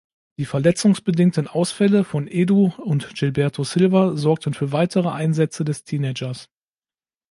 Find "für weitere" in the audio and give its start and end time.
4.55-5.09